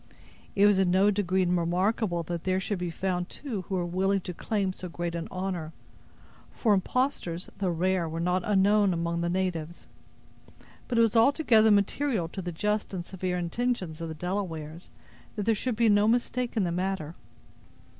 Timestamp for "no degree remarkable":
0.89-2.23